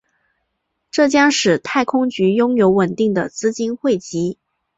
[0.89, 4.39] 这将使太空局拥有稳定的资金汇集。